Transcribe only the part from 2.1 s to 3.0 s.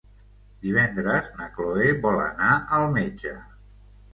anar al